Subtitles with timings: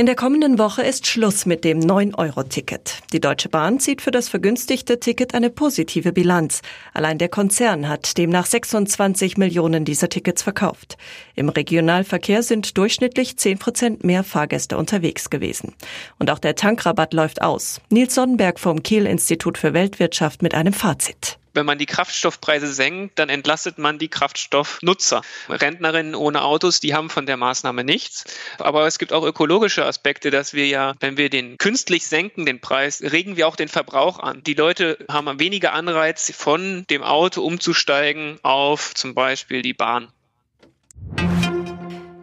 [0.00, 3.00] In der kommenden Woche ist Schluss mit dem 9-Euro-Ticket.
[3.12, 6.62] Die Deutsche Bahn zieht für das vergünstigte Ticket eine positive Bilanz.
[6.94, 10.96] Allein der Konzern hat demnach 26 Millionen dieser Tickets verkauft.
[11.34, 15.74] Im Regionalverkehr sind durchschnittlich 10 Prozent mehr Fahrgäste unterwegs gewesen.
[16.18, 17.82] Und auch der Tankrabatt läuft aus.
[17.90, 21.36] Nils Sonnenberg vom Kiel-Institut für Weltwirtschaft mit einem Fazit.
[21.52, 25.22] Wenn man die Kraftstoffpreise senkt, dann entlastet man die Kraftstoffnutzer.
[25.48, 28.24] Rentnerinnen ohne Autos, die haben von der Maßnahme nichts.
[28.58, 32.60] Aber es gibt auch ökologische Aspekte, dass wir ja, wenn wir den künstlich senken, den
[32.60, 34.42] Preis, regen wir auch den Verbrauch an.
[34.44, 40.12] Die Leute haben weniger Anreiz, von dem Auto umzusteigen auf zum Beispiel die Bahn.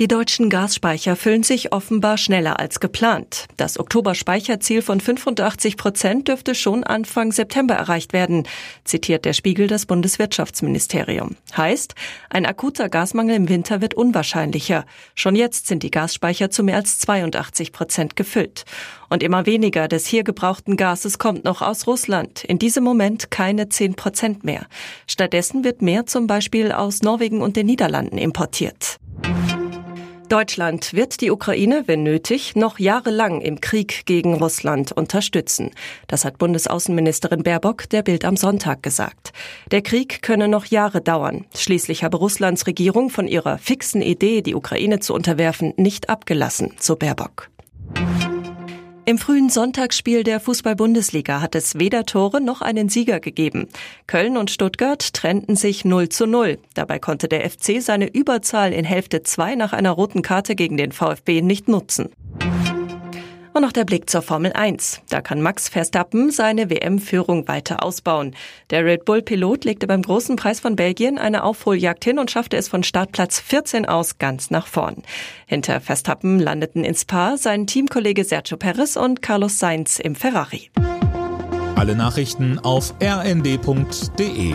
[0.00, 3.44] Die deutschen Gasspeicher füllen sich offenbar schneller als geplant.
[3.58, 8.48] Das Oktober-Speicherziel von 85 Prozent dürfte schon Anfang September erreicht werden,
[8.84, 11.36] zitiert der Spiegel das Bundeswirtschaftsministerium.
[11.54, 11.94] Heißt,
[12.30, 14.86] ein akuter Gasmangel im Winter wird unwahrscheinlicher.
[15.14, 18.64] Schon jetzt sind die Gasspeicher zu mehr als 82 Prozent gefüllt.
[19.10, 22.42] Und immer weniger des hier gebrauchten Gases kommt noch aus Russland.
[22.44, 24.66] In diesem Moment keine 10 Prozent mehr.
[25.06, 28.96] Stattdessen wird mehr zum Beispiel aus Norwegen und den Niederlanden importiert.
[30.30, 35.72] Deutschland wird die Ukraine, wenn nötig, noch jahrelang im Krieg gegen Russland unterstützen.
[36.06, 39.32] Das hat Bundesaußenministerin Baerbock der Bild am Sonntag gesagt.
[39.72, 41.46] Der Krieg könne noch Jahre dauern.
[41.56, 46.94] Schließlich habe Russlands Regierung von ihrer fixen Idee, die Ukraine zu unterwerfen, nicht abgelassen, so
[46.94, 47.50] Baerbock.
[49.10, 53.66] Im frühen Sonntagsspiel der Fußball-Bundesliga hat es weder Tore noch einen Sieger gegeben.
[54.06, 56.58] Köln und Stuttgart trennten sich 0 zu 0.
[56.74, 60.92] Dabei konnte der FC seine Überzahl in Hälfte 2 nach einer roten Karte gegen den
[60.92, 62.10] VfB nicht nutzen.
[63.52, 65.02] Und noch der Blick zur Formel 1.
[65.08, 68.36] Da kann Max Verstappen seine WM-Führung weiter ausbauen.
[68.70, 72.68] Der Red Bull-Pilot legte beim großen Preis von Belgien eine Aufholjagd hin und schaffte es
[72.68, 75.02] von Startplatz 14 aus ganz nach vorn.
[75.46, 80.70] Hinter Verstappen landeten ins Paar sein Teamkollege Sergio Perez und Carlos Sainz im Ferrari.
[81.74, 84.54] Alle Nachrichten auf rnd.de